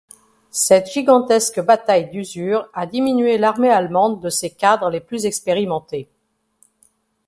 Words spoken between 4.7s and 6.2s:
les plus expérimentés.